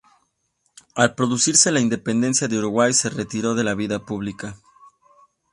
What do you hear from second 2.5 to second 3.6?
Uruguay se retiró